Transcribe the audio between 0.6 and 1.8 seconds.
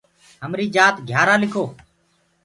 جآت گھِيآرآ لِکو۔